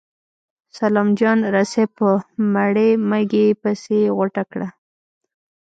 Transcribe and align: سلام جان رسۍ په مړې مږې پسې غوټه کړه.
سلام 0.77 1.07
جان 1.19 1.39
رسۍ 1.53 1.85
په 1.97 2.07
مړې 2.53 2.89
مږې 3.09 3.45
پسې 3.61 3.99
غوټه 4.17 4.43
کړه. 4.51 4.69